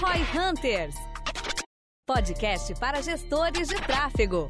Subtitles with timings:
[0.00, 0.94] Roy Hunters.
[2.06, 4.48] Podcast para gestores de tráfego.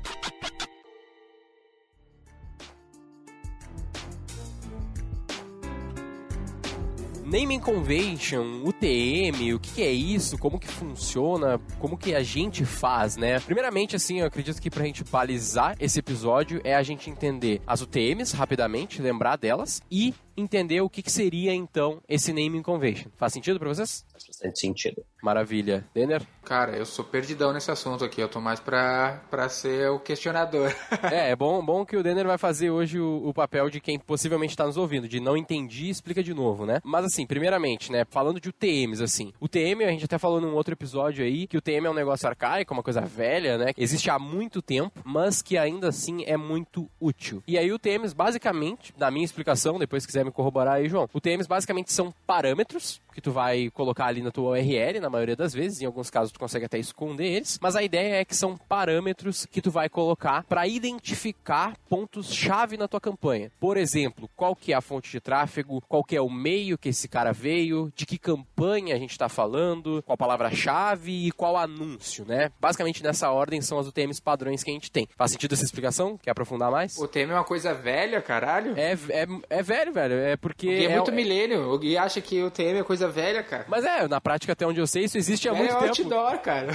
[7.25, 13.17] Naming Convention, UTM, o que, é isso, como que funciona, como que a gente faz,
[13.17, 13.41] né?
[13.41, 17.81] Primeiramente, assim, eu acredito que pra gente balizar esse episódio é a gente entender as
[17.81, 23.11] UTMs rapidamente, lembrar delas e entender o que, que seria então esse naming convention.
[23.17, 24.05] Faz sentido para vocês?
[24.13, 25.05] Faz bastante sentido.
[25.23, 25.85] Maravilha.
[25.93, 26.23] Denner?
[26.45, 28.21] Cara, eu sou perdidão nesse assunto aqui.
[28.21, 30.73] Eu tô mais pra, pra ser o questionador.
[31.11, 33.99] é, é bom, bom que o Denner vai fazer hoje o, o papel de quem
[33.99, 36.81] possivelmente está nos ouvindo, de não entendi, explica de novo, né?
[36.85, 39.33] Mas assim, primeiramente, né, falando de UTMs, assim.
[39.41, 41.95] O TM, a gente até falou num outro episódio aí, que o TM é um
[41.95, 43.73] negócio arcaico, uma coisa velha, né?
[43.77, 47.43] Existe há muito tempo, mas que ainda assim é muito útil.
[47.47, 51.09] E aí o TMs, basicamente, na minha explicação, depois se quiser me corroborar aí, João,
[51.13, 55.35] o TMs basicamente são parâmetros que tu vai colocar ali na tua URL, na maioria
[55.35, 58.37] das vezes, em alguns casos tu consegue até esconder eles, mas a ideia é que
[58.37, 63.51] são parâmetros que tu vai colocar para identificar pontos-chave na tua campanha.
[63.59, 66.91] Por exemplo, qual que é a fonte de tráfego, qual que é o meio que
[66.91, 72.25] esse cara veio, de que campanha a gente está falando, qual palavra-chave e qual anúncio,
[72.25, 72.53] né?
[72.61, 75.09] Basicamente nessa ordem são as UTMs padrões que a gente tem.
[75.17, 76.17] Faz sentido essa explicação?
[76.17, 76.97] Quer aprofundar mais?
[76.97, 78.79] O UTM é uma coisa velha, caralho?
[78.79, 80.15] É, é, é velho, velho.
[80.19, 80.67] É porque.
[80.67, 81.73] Gui é, é muito milênio.
[81.73, 83.65] O Gui acha que o UTM é coisa velha, cara.
[83.69, 85.85] Mas é, na prática, até onde eu sei, isso existe há é muito tempo.
[85.85, 86.69] outdoor, cara.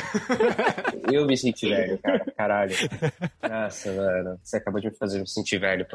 [1.12, 2.26] eu me senti velho, cara.
[2.38, 2.76] Caralho.
[3.42, 4.40] Nossa, mano.
[4.44, 5.86] Você acabou de me fazer me sentir velho.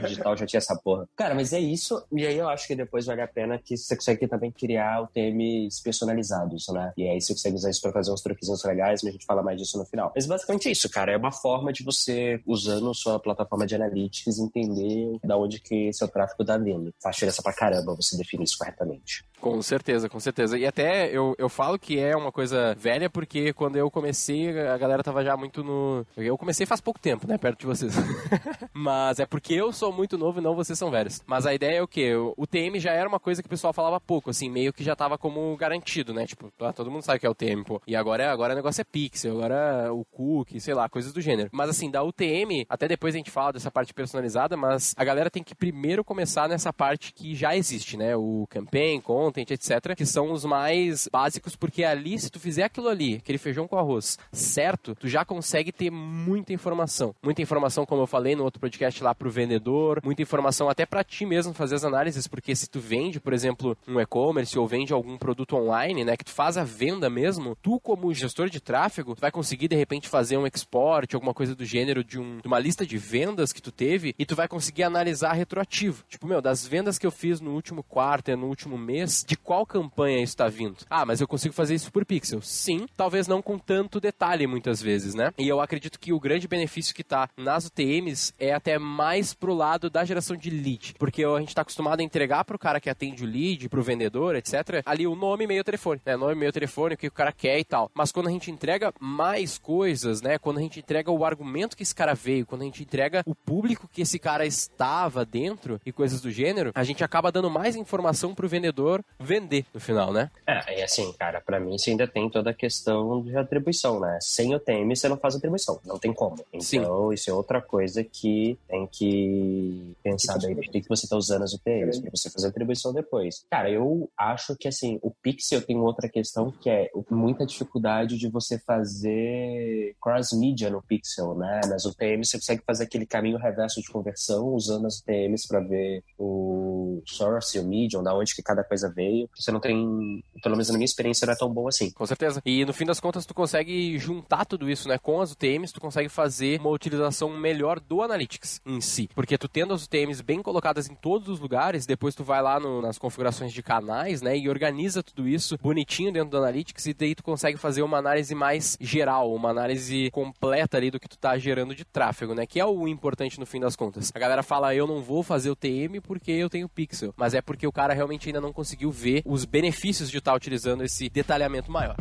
[0.00, 1.08] No digital já tinha essa porra.
[1.16, 2.02] Cara, mas é isso.
[2.12, 5.82] E aí eu acho que depois vale a pena que você consegue também criar UTMs
[5.82, 6.92] personalizados, né?
[6.96, 9.42] E aí você consegue usar isso pra fazer uns truquezinhos legais, mas a gente fala
[9.42, 10.12] mais disso no final.
[10.14, 11.12] Mas basicamente é isso, cara.
[11.12, 16.08] É uma forma de você, usando sua plataforma de analytics, entender da onde que seu
[16.08, 16.92] tráfego tá vindo.
[17.02, 19.24] Faz diferença pra caramba você definir isso corretamente.
[19.40, 20.58] Com certeza, com certeza.
[20.58, 24.76] E até eu, eu falo que é uma coisa velha porque quando eu comecei, a
[24.76, 26.06] galera tava já muito no.
[26.16, 27.38] Eu comecei faz pouco tempo, né?
[27.38, 27.94] Perto de vocês.
[28.72, 31.22] Mas é porque eu sou muito novo e não vocês são velhos.
[31.26, 32.14] Mas a ideia é o quê?
[32.14, 34.94] O TM já era uma coisa que o pessoal falava pouco, assim, meio que já
[34.94, 36.26] tava como garantido, né?
[36.26, 37.80] Tipo, todo mundo sabe o que é o TM, pô.
[37.86, 41.48] E agora, agora o negócio é pixel, agora o cookie, sei lá, coisas do gênero.
[41.52, 45.30] Mas assim, da UTM, até depois a gente fala dessa parte personalizada, mas a galera
[45.30, 48.16] tem que primeiro começar nessa parte que já existe, né?
[48.16, 49.94] O campaign, content, etc.
[49.96, 53.78] Que são os mais básicos, porque ali, se tu fizer aquilo ali, aquele feijão com
[53.78, 57.14] arroz, certo, tu já consegue ter muita informação.
[57.22, 61.04] Muita informação, como eu falei no outro podcast lá pro vendedor, muita informação até para
[61.04, 64.92] ti mesmo fazer as análises, porque se tu vende, por exemplo, um e-commerce ou vende
[64.92, 69.14] algum produto online, né, que tu faz a venda mesmo, tu como gestor de tráfego,
[69.14, 72.46] tu vai conseguir de repente fazer um export, alguma coisa do gênero de, um, de
[72.46, 76.04] uma lista de vendas que tu teve e tu vai conseguir analisar retroativo.
[76.08, 79.66] Tipo, meu, das vendas que eu fiz no último quarto, no último mês, de qual
[79.66, 80.78] campanha isso está vindo?
[80.88, 82.40] Ah, mas eu consigo fazer isso por pixel.
[82.42, 85.32] Sim, talvez não com tanto detalhe muitas vezes, né?
[85.38, 89.54] E eu acredito que o grande benefício que está nas UTMs é até mais pro
[89.54, 92.90] lado da geração de lead, porque a gente está acostumado a entregar pro cara que
[92.90, 96.16] atende o lead, pro vendedor, etc, ali o nome, e-mail, telefone, né?
[96.16, 97.90] Nome, e-mail, telefone, o que o cara quer e tal.
[97.94, 100.38] Mas quando a gente entrega mais coisas, né?
[100.38, 103.34] Quando a gente entrega o argumento que esse cara veio, quando a gente entrega o
[103.34, 107.76] público que esse cara estava dentro e coisas do gênero, a gente acaba dando mais
[107.76, 110.30] informação pro vendedor vender no final, né?
[110.46, 114.18] É, e assim, cara, para mim você ainda tem toda a questão de atribuição, né?
[114.20, 116.36] Sem o TM você não faz atribuição, não tem como.
[116.52, 117.14] Então, Sim.
[117.14, 121.52] isso é outra coisa que tem que pensar daí do que você tá usando as
[121.52, 123.44] UTMs para você fazer atribuição depois.
[123.50, 128.28] Cara, eu acho que assim, o Pixel tem outra questão que é muita dificuldade de
[128.28, 131.60] você fazer cross-media no Pixel, né?
[131.66, 136.02] Nas UTMs você consegue fazer aquele caminho reverso de conversão usando as UTMs para ver
[136.18, 139.28] o source, o medium, da onde que cada coisa veio.
[139.36, 141.90] Você não tem, pelo menos na minha experiência, não é tão boa assim.
[141.90, 142.40] Com certeza.
[142.44, 144.98] E no fim das contas, tu consegue juntar tudo isso, né?
[144.98, 149.08] Com as UTMs, tu consegue fazer uma utilização melhor do Analytics em si.
[149.14, 152.58] Porque tu tendo as UTMs bem colocadas em todos os lugares, depois tu vai lá
[152.58, 154.36] no, nas configurações de canais, né?
[154.36, 158.34] E organiza tudo isso bonitinho dentro do Analytics e daí tu consegue fazer uma análise
[158.34, 162.46] mais geral, uma análise completa ali do que tu tá gerando de tráfego, né?
[162.46, 164.10] Que é o importante no fim das contas.
[164.14, 167.12] A galera fala, eu não vou fazer o TM porque eu tenho pixel.
[167.16, 170.82] Mas é porque o cara realmente ainda não conseguiu ver os benefícios de estar utilizando
[170.82, 171.96] esse detalhamento maior.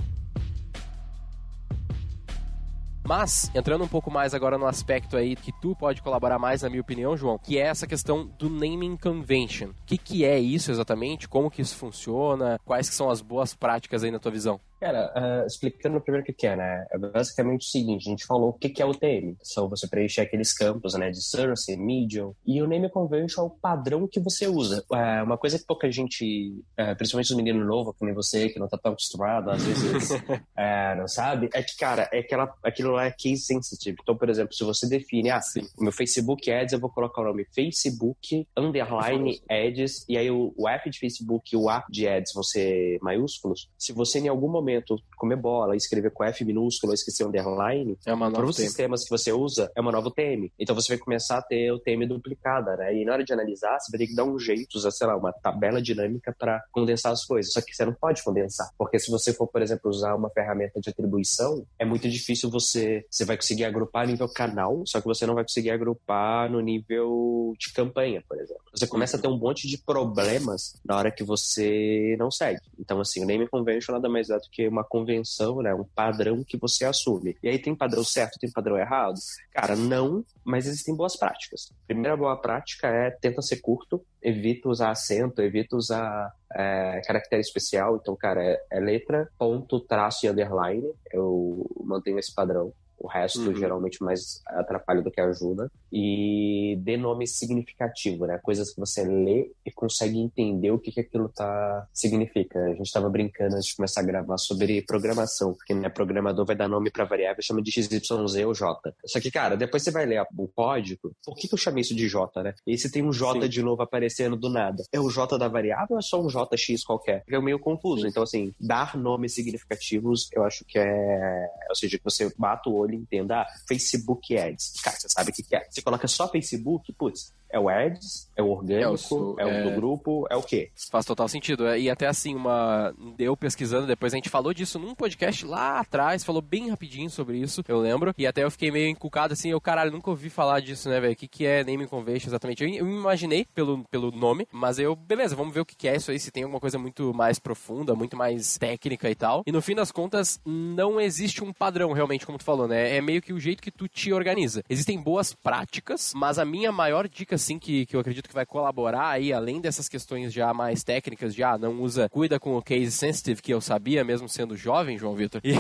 [3.04, 6.70] Mas, entrando um pouco mais agora no aspecto aí que tu pode colaborar mais, na
[6.70, 9.70] minha opinião, João, que é essa questão do naming convention.
[9.70, 11.28] O que, que é isso exatamente?
[11.28, 12.60] Como que isso funciona?
[12.64, 14.62] Quais que são as boas práticas aí na tua visão?
[14.80, 16.86] Cara, uh, explicando primeiro o que é, né?
[16.92, 19.36] É basicamente o seguinte, a gente falou o que é o TM.
[19.44, 23.50] São você preencher aqueles campos, né, de source, medium, e o name convention é o
[23.50, 24.84] padrão que você usa.
[24.94, 28.58] É uma coisa que pouca gente, é, principalmente os meninos novos, que nem você, que
[28.58, 30.12] não tá tão acostumado, às vezes
[30.58, 33.98] é, não sabe, é que, cara, é aquela, aquilo lá é case sensitive.
[34.02, 37.26] Então, por exemplo, se você define, ah, sim, meu Facebook Ads, eu vou colocar o
[37.26, 42.08] nome Facebook, underline Ads, e aí o, o app de Facebook e o app de
[42.08, 43.70] Ads vão ser maiúsculos.
[43.78, 48.14] Se você em algum momento momento comer bola, escrever com F minúsculo, esquecer underline, é
[48.14, 50.52] uma para os sistemas que você usa, é uma nova TM.
[50.58, 52.96] Então você vai começar a ter o TM duplicada, né?
[52.96, 55.18] E na hora de analisar, você vai ter que dar um jeito, usar, sei lá,
[55.18, 57.52] uma tabela dinâmica para condensar as coisas.
[57.52, 60.80] Só que você não pode condensar, porque se você for, por exemplo, usar uma ferramenta
[60.80, 65.26] de atribuição, é muito difícil você, você vai conseguir agrupar nível canal, só que você
[65.26, 68.64] não vai conseguir agrupar no nível de campanha, por exemplo.
[68.74, 72.62] Você começa a ter um monte de problemas na hora que você não segue.
[72.80, 76.44] Então, assim, o name convention nada mais é do que uma convenção, né, um padrão
[76.44, 77.38] que você assume.
[77.42, 79.16] E aí tem padrão certo, tem padrão errado?
[79.54, 81.72] Cara, não, mas existem boas práticas.
[81.88, 87.98] Primeira boa prática é tenta ser curto, evita usar acento, evita usar é, caractere especial.
[87.98, 90.92] Então, cara, é, é letra, ponto, traço e underline.
[91.12, 92.74] Eu mantenho esse padrão.
[93.00, 93.56] O resto, uhum.
[93.56, 95.72] geralmente, mais atrapalha do que ajuda.
[95.92, 98.40] E dê nome significativo, né?
[98.44, 102.60] Coisas que você lê e consegue entender o que, que aquilo tá, significa.
[102.60, 105.54] A gente estava brincando antes de começar a gravar sobre programação.
[105.54, 108.12] Porque, né, programador vai dar nome para variável, chama de XYZ
[108.46, 108.94] ou J.
[109.06, 111.96] Só que, cara, depois você vai ler o código, por que, que eu chamei isso
[111.96, 112.54] de J, né?
[112.66, 113.50] E se tem um J Sim.
[113.50, 114.84] de novo aparecendo do nada?
[114.92, 117.24] É o J da variável ou é só um JX qualquer?
[117.28, 118.08] É meio confuso.
[118.08, 121.48] Então, assim, dar nomes significativos, eu acho que é...
[121.70, 124.82] Ou seja, que você bata o olho ele entenda, ah, Facebook Ads.
[124.82, 125.66] Cara, você sabe o que, é.
[125.70, 129.70] Você coloca só Facebook, putz, é o Ads, é o orgânico, é o, é o
[129.70, 130.70] do grupo, é o quê?
[130.92, 131.68] Faz total sentido.
[131.68, 132.94] É, e até assim, uma.
[133.18, 137.38] Deu pesquisando depois, a gente falou disso num podcast lá atrás, falou bem rapidinho sobre
[137.38, 138.14] isso, eu lembro.
[138.18, 141.14] E até eu fiquei meio encucado assim, eu, caralho, nunca ouvi falar disso, né, velho?
[141.14, 142.64] O que, que é naming convention exatamente?
[142.64, 145.96] Eu, eu imaginei pelo, pelo nome, mas eu, beleza, vamos ver o que, que é
[145.96, 149.44] isso aí, se tem alguma coisa muito mais profunda, muito mais técnica e tal.
[149.48, 152.79] E no fim das contas, não existe um padrão, realmente, como tu falou, né?
[152.80, 154.64] É meio que o jeito que tu te organiza.
[154.70, 158.46] Existem boas práticas, mas a minha maior dica assim que, que eu acredito que vai
[158.46, 162.92] colaborar aí, além dessas questões já mais técnicas, já não usa, cuida com o case
[162.92, 165.42] sensitive, que eu sabia mesmo sendo jovem, João Vitor.
[165.44, 165.54] E,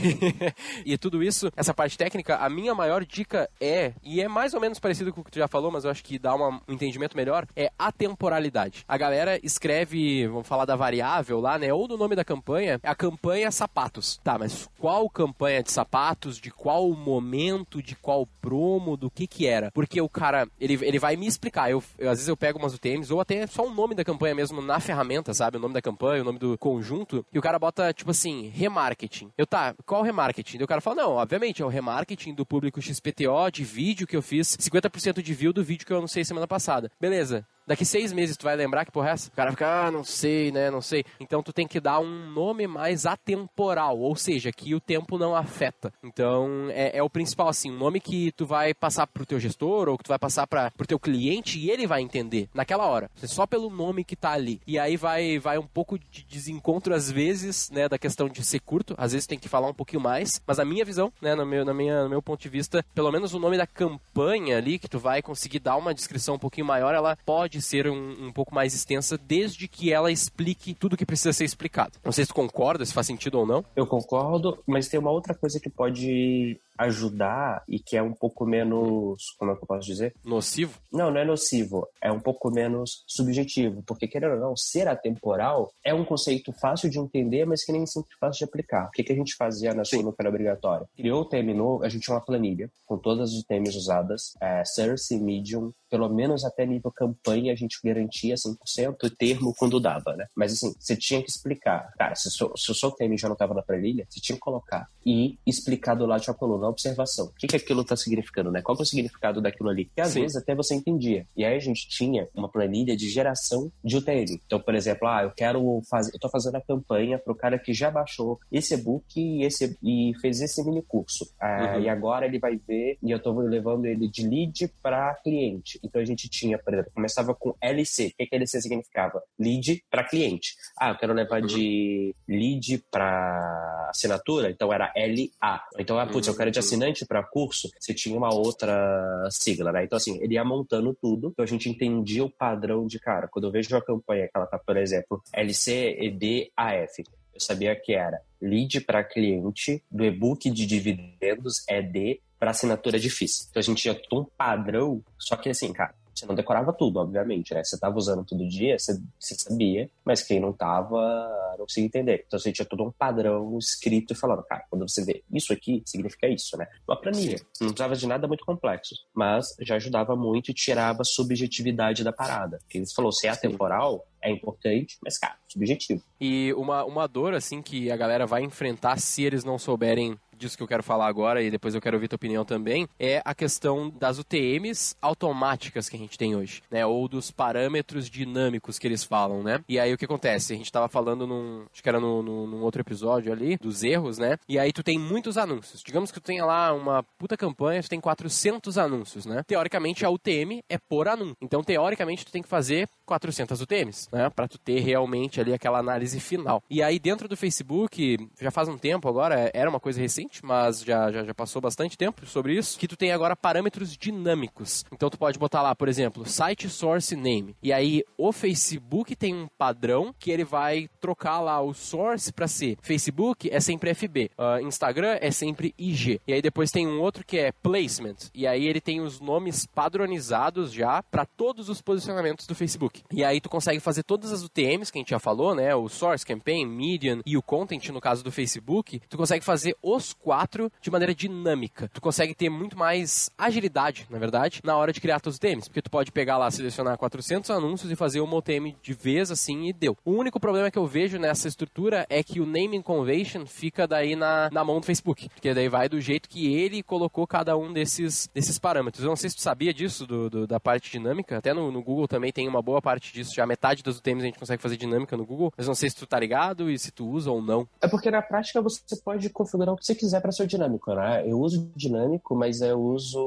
[0.93, 4.61] e tudo isso, essa parte técnica, a minha maior dica é, e é mais ou
[4.61, 6.73] menos parecido com o que tu já falou, mas eu acho que dá uma, um
[6.73, 8.83] entendimento melhor, é a temporalidade.
[8.87, 12.95] A galera escreve, vamos falar da variável lá, né, ou do nome da campanha, a
[12.95, 14.19] campanha sapatos.
[14.23, 19.47] Tá, mas qual campanha de sapatos, de qual momento, de qual promo, do que que
[19.47, 19.71] era?
[19.71, 22.73] Porque o cara, ele, ele vai me explicar, eu, eu, às vezes eu pego umas
[22.73, 25.57] UTMs, ou até só o nome da campanha mesmo na ferramenta, sabe?
[25.57, 29.31] O nome da campanha, o nome do conjunto, e o cara bota, tipo assim, remarketing.
[29.37, 30.57] Eu, tá, qual remarketing?
[30.59, 34.15] E o cara fala, não, obviamente, é o remarketing do público XPTO de vídeo que
[34.15, 36.91] eu fiz, 50% de view do vídeo que eu anunciei semana passada.
[36.99, 37.45] Beleza.
[37.69, 39.29] Daqui seis meses tu vai lembrar que porra é essa?
[39.29, 41.05] O cara fica, ah, não sei, né, não sei.
[41.19, 45.35] Então tu tem que dar um nome mais atemporal, ou seja, que o tempo não
[45.35, 45.93] afeta.
[46.03, 49.87] Então é, é o principal, assim, um nome que tu vai passar pro teu gestor
[49.87, 53.07] ou que tu vai passar para pro teu cliente e ele vai entender naquela hora.
[53.17, 54.59] Só pelo nome que tá ali.
[54.65, 58.61] E aí vai, vai um pouco de desencontro às vezes, né, da questão de ser
[58.61, 58.95] curto.
[58.97, 60.41] Às vezes tem que falar um pouquinho mais.
[60.47, 63.11] Mas a minha visão, né, no meu, na minha, no meu ponto de vista, pelo
[63.11, 66.65] menos o nome da campanha ali, que tu vai conseguir dar uma descrição um pouquinho
[66.65, 70.95] maior, ela pode pode ser um, um pouco mais extensa, desde que ela explique tudo
[70.95, 71.99] que precisa ser explicado.
[72.03, 73.63] Não sei se concorda, se faz sentido ou não.
[73.75, 78.45] Eu concordo, mas tem uma outra coisa que pode ajudar e que é um pouco
[78.45, 80.15] menos, como é que eu posso dizer?
[80.23, 80.79] Nocivo?
[80.91, 85.71] Não, não é nocivo, é um pouco menos subjetivo, porque querendo ou não, ser atemporal
[85.83, 88.87] é um conceito fácil de entender, mas que nem sempre fácil de aplicar.
[88.87, 90.87] O que, que a gente fazia na sua era obrigatória?
[90.95, 95.17] Criou o novo, a gente tinha uma planilha com todas as temas usadas, é, Source,
[95.19, 100.25] Medium, pelo menos até nível campanha a gente garantia 100% e termo quando dava, né?
[100.35, 101.91] Mas assim, você tinha que explicar.
[101.97, 104.87] Cara, se, se o seu tema já não estava na planilha, você tinha que colocar
[105.05, 107.27] e explicar do lado de uma coluna observação.
[107.27, 108.61] O que, que aquilo está significando, né?
[108.61, 109.85] Qual é o significado daquilo ali?
[109.95, 110.21] Que às Sim.
[110.21, 111.25] vezes até você entendia.
[111.35, 114.39] E aí a gente tinha uma planilha de geração de UTM.
[114.45, 117.59] Então, por exemplo, ah, eu quero fazer, eu tô fazendo a campanha para o cara
[117.59, 121.29] que já baixou esse e-book e, esse, e fez esse mini curso.
[121.39, 121.83] Ah, uhum.
[121.83, 125.79] E agora ele vai ver e eu estou levando ele de lead para cliente.
[125.83, 128.07] Então a gente tinha, por exemplo, começava com LC.
[128.07, 129.21] O que, que LC significava?
[129.37, 130.55] Lead para cliente.
[130.79, 131.47] Ah, eu quero levar uhum.
[131.47, 135.59] de lead para assinatura, então era LA.
[135.77, 139.83] Então, ah, putz, eu quero de assinante para curso, você tinha uma outra sigla, né?
[139.83, 143.45] Então, assim, ele ia montando tudo, então a gente entendia o padrão de, cara, quando
[143.45, 147.93] eu vejo uma campanha que ela tá, por exemplo, LC, ED, AF, eu sabia que
[147.93, 153.47] era lead para cliente do e-book de dividendos ED para assinatura difícil.
[153.49, 157.53] Então a gente tinha um padrão, só que assim, cara, você não decorava tudo, obviamente,
[157.53, 157.63] né?
[157.63, 162.23] Você estava usando todo dia, você, você, sabia, mas quem não estava não conseguia entender.
[162.27, 165.81] Então você tinha todo um padrão escrito e falando, cara, quando você vê isso aqui,
[165.85, 166.67] significa isso, né?
[166.87, 167.37] Uma planilha.
[167.37, 167.65] Sim.
[167.65, 172.11] Não precisava de nada muito complexo, mas já ajudava muito e tirava a subjetividade da
[172.11, 172.57] parada.
[172.59, 176.01] Porque eles falou, se é atemporal, é importante, mas, cara, subjetivo.
[176.19, 180.57] E uma, uma dor, assim, que a galera vai enfrentar se eles não souberem disso
[180.57, 183.35] que eu quero falar agora e depois eu quero ouvir tua opinião também, é a
[183.35, 186.85] questão das UTMs automáticas que a gente tem hoje, né?
[186.85, 189.61] Ou dos parâmetros dinâmicos que eles falam, né?
[189.67, 190.53] E aí o que acontece?
[190.53, 194.17] A gente tava falando num, acho que era no, num outro episódio ali, dos erros,
[194.17, 194.37] né?
[194.47, 195.81] E aí tu tem muitos anúncios.
[195.83, 199.43] Digamos que tu tenha lá uma puta campanha, tu tem 400 anúncios, né?
[199.45, 201.35] Teoricamente a UTM é por anúncio.
[201.41, 204.29] Então teoricamente tu tem que fazer 400 UTMs, né?
[204.29, 206.63] Pra tu ter realmente ali aquela análise final.
[206.69, 210.45] E aí dentro do Facebook, já faz um tempo agora, era uma coisa recente, recente,
[210.45, 214.85] mas já, já, já passou bastante tempo sobre isso, que tu tem agora parâmetros dinâmicos.
[214.93, 217.55] Então tu pode botar lá, por exemplo, site source name.
[217.61, 222.47] E aí o Facebook tem um padrão que ele vai trocar lá o source para
[222.47, 226.21] ser Facebook é sempre FB, uh, Instagram é sempre IG.
[226.27, 228.15] E aí depois tem um outro que é placement.
[228.33, 233.03] E aí ele tem os nomes padronizados já para todos os posicionamentos do Facebook.
[233.11, 235.73] E aí tu consegue fazer todas as UTMs que a gente já falou, né?
[235.73, 239.01] O source, campaign, median e o content no caso do Facebook.
[239.09, 241.89] Tu consegue fazer os quatro de maneira dinâmica.
[241.93, 245.81] Tu consegue ter muito mais agilidade, na verdade, na hora de criar teus UTMs, porque
[245.81, 249.73] tu pode pegar lá, selecionar 400 anúncios e fazer uma UTM de vez assim e
[249.73, 249.97] deu.
[250.05, 254.15] O único problema que eu vejo nessa estrutura é que o naming convention fica daí
[254.15, 257.71] na, na mão do Facebook, porque daí vai do jeito que ele colocou cada um
[257.71, 259.03] desses, desses parâmetros.
[259.03, 261.81] Eu não sei se tu sabia disso, do, do da parte dinâmica, até no, no,
[261.81, 264.77] Google também tem uma boa parte disso, já metade das UTMs a gente consegue fazer
[264.77, 267.41] dinâmica no Google, mas não sei se tu tá ligado e se tu usa ou
[267.41, 267.67] não.
[267.81, 270.93] É porque na prática você pode configurar o que você quiser quiser para ser dinâmico,
[270.93, 271.23] né?
[271.25, 273.19] Eu uso dinâmico, mas eu uso,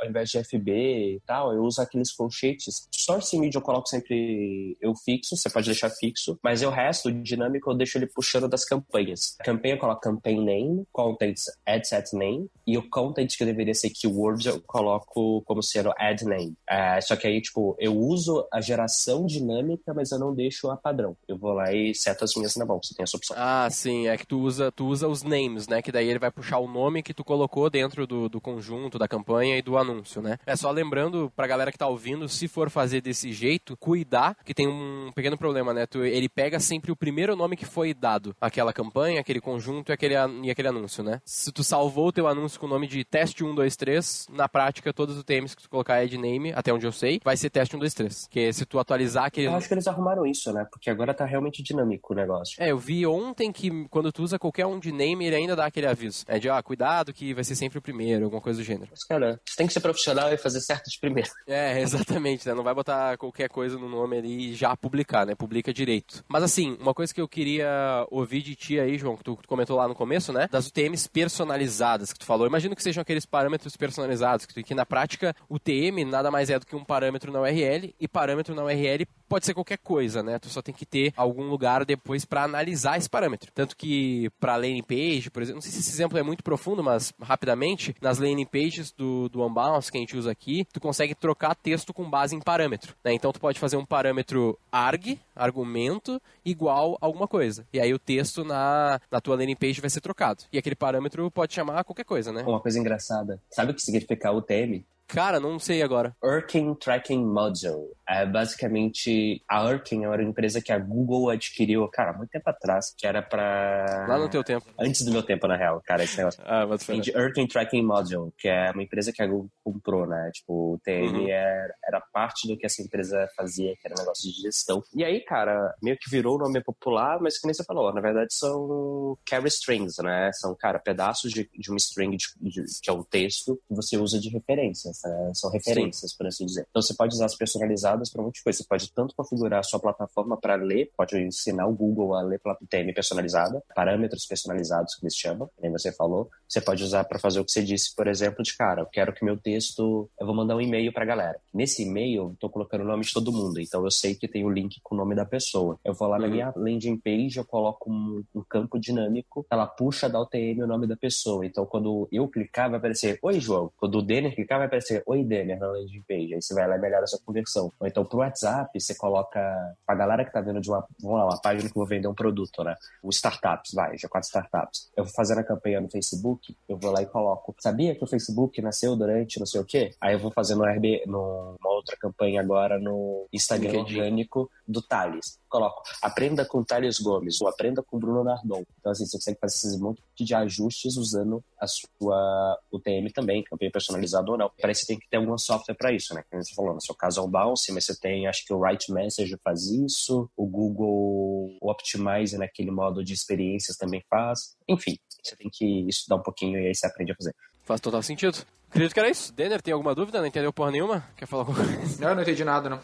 [0.00, 0.70] ao invés de FB
[1.16, 2.88] e tal, eu uso aqueles colchetes.
[2.90, 7.70] Source media eu coloco sempre eu fixo, você pode deixar fixo, mas o resto, dinâmico,
[7.70, 9.36] eu deixo ele puxando das campanhas.
[9.40, 11.36] A campanha eu coloco campaign name, content
[11.66, 16.24] ad set name, e o content que deveria ser keywords eu coloco como sendo ad
[16.24, 16.54] name.
[16.68, 20.76] É, só que aí, tipo, eu uso a geração dinâmica, mas eu não deixo a
[20.76, 21.16] padrão.
[21.28, 23.36] Eu vou lá e seto as minhas na mão, você tem essa opção.
[23.38, 25.80] Ah, sim, é que tu usa, tu usa os names, né?
[25.80, 29.08] Que daí ele vai puxar o nome que tu colocou dentro do, do conjunto, da
[29.08, 29.85] campanha e do anúncio,
[30.22, 30.38] né?
[30.46, 34.54] É só lembrando pra galera que tá ouvindo, se for fazer desse jeito, cuidar, que
[34.54, 35.86] tem um pequeno problema, né?
[35.86, 39.92] Tu, ele pega sempre o primeiro nome que foi dado, aquela campanha, aquele conjunto e
[39.92, 41.20] aquele, e aquele anúncio, né?
[41.24, 45.16] Se tu salvou o teu anúncio com o nome de teste 123, na prática, todos
[45.16, 47.72] os temas que tu colocar é de name, até onde eu sei, vai ser teste
[47.72, 48.28] 123.
[48.30, 49.46] Que se tu atualizar aquele...
[49.46, 50.66] Eu acho que eles arrumaram isso, né?
[50.70, 52.62] Porque agora tá realmente dinâmico o negócio.
[52.62, 55.66] É, eu vi ontem que quando tu usa qualquer um de name, ele ainda dá
[55.66, 56.24] aquele aviso.
[56.26, 58.88] É de, ah, cuidado que vai ser sempre o primeiro, alguma coisa do gênero.
[58.90, 61.30] Mas, cara, você tem que ser profissional e fazer certo de primeiro.
[61.46, 62.54] É, exatamente, né?
[62.54, 65.34] Não vai botar qualquer coisa no nome ali e já publicar, né?
[65.34, 66.24] Publica direito.
[66.28, 69.76] Mas assim, uma coisa que eu queria ouvir de ti aí, João, que tu comentou
[69.76, 70.48] lá no começo, né?
[70.50, 72.46] Das UTMs personalizadas que tu falou.
[72.46, 76.58] Imagino que sejam aqueles parâmetros personalizados, que, que na prática o TM nada mais é
[76.58, 80.38] do que um parâmetro na URL e parâmetro na URL pode ser qualquer coisa, né?
[80.38, 83.50] Tu só tem que ter algum lugar depois para analisar esse parâmetro.
[83.52, 86.82] Tanto que para landing page, por exemplo, não sei se esse exemplo é muito profundo,
[86.82, 91.14] mas rapidamente, nas landing pages do, do Unbounce que a gente usa aqui, tu consegue
[91.14, 92.94] trocar texto com base em parâmetro.
[93.04, 93.12] Né?
[93.12, 97.66] Então tu pode fazer um parâmetro arg, argumento, igual a alguma coisa.
[97.72, 100.44] E aí o texto na, na tua landing page vai ser trocado.
[100.52, 102.42] E aquele parâmetro pode chamar qualquer coisa, né?
[102.42, 103.40] Uma coisa engraçada.
[103.50, 104.84] Sabe o que significa UTM?
[105.06, 106.16] Cara, não sei agora.
[106.22, 107.95] Urkin Tracking Module.
[108.08, 112.94] É basicamente a Urkin é uma empresa que a Google adquiriu, cara, muito tempo atrás,
[112.96, 114.06] que era pra.
[114.08, 114.66] Lá no teu tempo.
[114.78, 116.42] Antes do meu tempo, na real, cara, esse negócio.
[116.46, 116.98] ah, mas foi.
[116.98, 120.30] Urkin Tracking Module, que é uma empresa que a Google comprou, né?
[120.32, 121.28] Tipo, o TM uhum.
[121.28, 124.82] era, era parte do que essa empresa fazia, que era um negócio de gestão.
[124.94, 128.00] E aí, cara, meio que virou o nome popular, mas que nem você falou, na
[128.00, 130.30] verdade são carry strings, né?
[130.34, 133.96] São, cara, pedaços de, de uma string de, de, que é um texto que você
[133.96, 135.30] usa de referência né?
[135.34, 136.16] são referências, Sim.
[136.16, 136.66] por assim dizer.
[136.70, 138.62] Então você pode usar as personalizadas para muitas coisas.
[138.62, 142.40] Você pode tanto configurar a sua plataforma para ler, pode ensinar o Google a ler
[142.40, 146.30] pela TM personalizada, parâmetros personalizados que eles chamam, nem você falou.
[146.48, 149.12] Você pode usar para fazer o que você disse, por exemplo, de cara, eu quero
[149.12, 151.40] que meu texto, eu vou mandar um e-mail para a galera.
[151.52, 154.44] Nesse e-mail, eu tô colocando o nome de todo mundo, então eu sei que tem
[154.44, 155.78] o link com o nome da pessoa.
[155.84, 156.22] Eu vou lá uhum.
[156.22, 160.66] na minha landing page, eu coloco um, um campo dinâmico, ela puxa da UTM o
[160.66, 161.44] nome da pessoa.
[161.44, 163.70] Então quando eu clicar, vai aparecer, oi João.
[163.76, 166.34] Quando o Denner clicar, vai aparecer aparecer Oi Denner na landing page.
[166.34, 167.72] Aí você vai lá e melhora a sua conversão.
[167.86, 169.40] Ou então pro WhatsApp, você coloca
[169.86, 172.08] a galera que tá vendo de uma, vamos lá, uma página que eu vou vender
[172.08, 172.74] um produto, né?
[173.02, 174.90] O startups, vai, já quatro startups.
[174.96, 177.54] Eu vou fazer a campanha no Facebook, eu vou lá e coloco.
[177.60, 179.94] Sabia que o Facebook nasceu durante não sei o quê?
[180.00, 185.38] Aí eu vou fazer no RB, numa outra campanha agora no Instagram orgânico do Thales.
[185.48, 188.64] Coloco, aprenda com Thales Gomes, ou aprenda com Bruno Nardon.
[188.78, 193.70] Então, assim, você consegue fazer esse monte de ajustes usando a sua UTM também, campanha
[193.70, 194.50] personalizada ou não.
[194.60, 196.24] Parece que tem que ter algum software para isso, né?
[196.30, 198.58] Como você falou, no seu caso é o Bounce, mas você tem, acho que o
[198.58, 204.56] Write Message faz isso, o Google Optimize naquele modo de experiências também faz.
[204.66, 207.34] Enfim, você tem que estudar um pouquinho e aí você aprende a fazer.
[207.64, 208.38] Faz total sentido.
[208.76, 209.32] Acredito que era isso.
[209.32, 210.20] Denner, tem alguma dúvida?
[210.20, 211.02] Não entendeu porra nenhuma?
[211.16, 212.02] Quer falar alguma coisa?
[212.02, 212.78] Não, eu não entendi nada, não.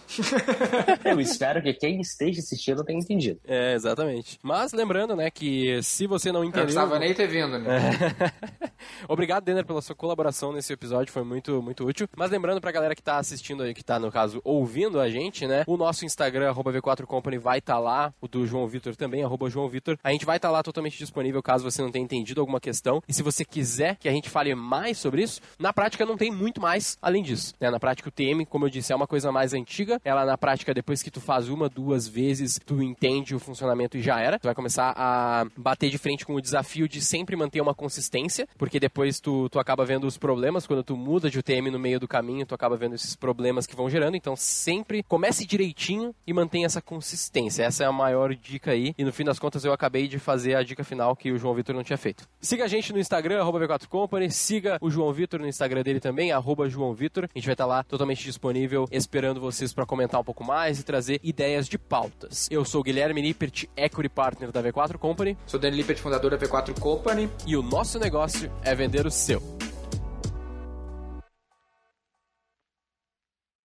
[1.05, 3.39] eu espero que quem esteja assistindo tenha entendido.
[3.45, 4.39] É, exatamente.
[4.43, 6.61] Mas lembrando, né, que se você não entendeu...
[6.61, 7.79] Não precisava nem ter vindo, né?
[7.79, 8.73] É.
[9.07, 12.09] Obrigado, Denner, pela sua colaboração nesse episódio, foi muito, muito útil.
[12.17, 15.47] Mas lembrando pra galera que tá assistindo aí, que tá, no caso, ouvindo a gente,
[15.47, 19.51] né, o nosso Instagram, V4Company, vai estar tá lá, o do João Vitor também, arroba
[19.51, 19.99] João Vitor.
[20.03, 23.03] A gente vai estar tá lá totalmente disponível caso você não tenha entendido alguma questão.
[23.07, 26.31] E se você quiser que a gente fale mais sobre isso, na prática não tem
[26.31, 27.55] muito mais além disso.
[27.61, 27.69] Né?
[27.69, 30.01] Na prática, o TM, como eu disse, é uma coisa mais antiga.
[30.05, 34.01] Ela, na prática, depois que tu faz uma, duas vezes, tu entende o funcionamento e
[34.01, 34.39] já era.
[34.39, 38.47] Tu vai começar a bater de frente com o desafio de sempre manter uma consistência,
[38.57, 40.69] porque depois tu, tu acaba vendo os problemas.
[40.69, 43.75] Quando tu muda de UTM no meio do caminho, tu acaba vendo esses problemas que
[43.75, 44.17] vão gerando.
[44.17, 47.65] Então, sempre comece direitinho e mantenha essa consistência.
[47.65, 48.95] Essa é a maior dica aí.
[48.97, 51.55] E no fim das contas, eu acabei de fazer a dica final que o João
[51.55, 52.29] Vitor não tinha feito.
[52.41, 54.31] Siga a gente no Instagram, V4Company.
[54.31, 57.25] Siga o João Vitor no Instagram dele também, arroba João Vitor.
[57.25, 60.83] A gente vai estar lá totalmente disponível, esperando vocês para comentar um pouco mais e
[60.83, 62.49] trazer ideias de pautas.
[62.51, 65.37] Eu sou o Guilherme Lippert, Equity Partner da V4 Company.
[65.47, 67.29] Sou Dani Lippert, fundador da V4 Company.
[67.47, 69.43] E o nosso negócio é vender o seu.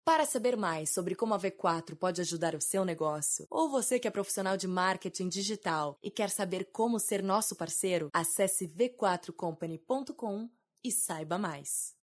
[0.04, 4.08] Para saber mais sobre como a V4 pode ajudar o seu negócio, ou você que
[4.08, 10.50] é profissional de marketing digital e quer saber como ser nosso parceiro, acesse v4company.com
[10.84, 11.96] e saiba mais.